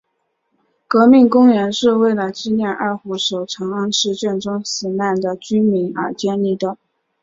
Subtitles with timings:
[0.87, 6.75] 革命公园是为了纪念二虎守长安事件中死难的军民而建立的。